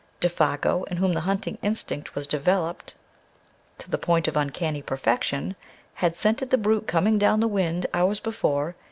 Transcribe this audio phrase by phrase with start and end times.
[0.19, 2.95] Défago, in whom the hunting instinct was developed
[3.77, 5.55] to the point of uncanny perfection,
[5.93, 8.75] had scented the brute coming down the wind hours before.